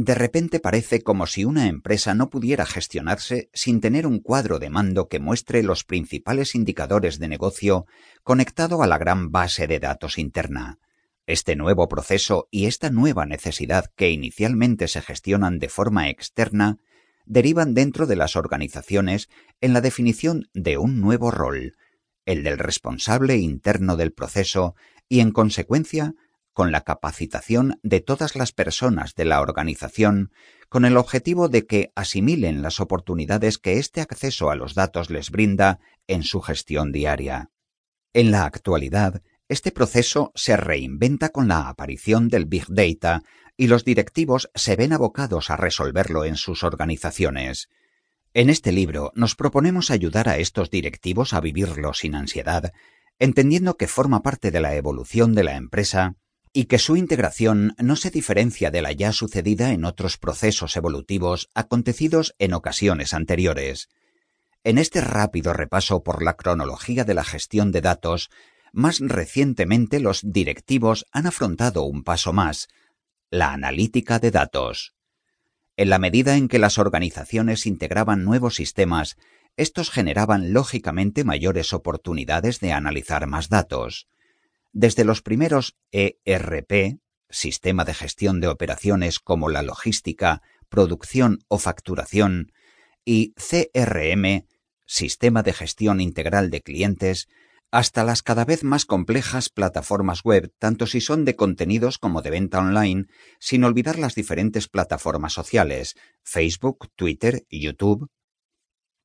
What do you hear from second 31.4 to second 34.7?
de que asimilen las oportunidades que este acceso a